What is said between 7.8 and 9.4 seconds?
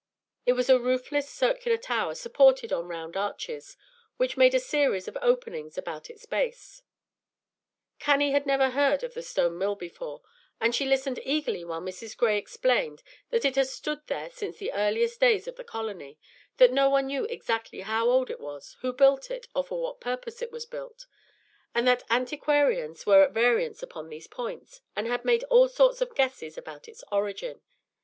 Cannie had never heard of the